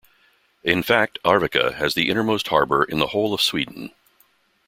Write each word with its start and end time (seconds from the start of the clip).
In 0.63 0.81
fact, 0.81 1.19
Arvika 1.23 1.75
has 1.75 1.93
the 1.93 2.09
innermost 2.09 2.47
harbour 2.47 2.83
in 2.83 2.97
the 2.97 3.05
whole 3.09 3.35
of 3.35 3.39
Sweden. 3.43 3.91